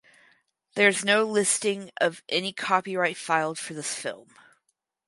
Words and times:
There 0.73 0.87
is 0.87 1.05
no 1.05 1.23
listing 1.25 1.91
of 1.97 2.23
any 2.27 2.53
copyright 2.53 3.17
filed 3.17 3.59
for 3.59 3.75
this 3.75 3.93
film. 3.93 4.29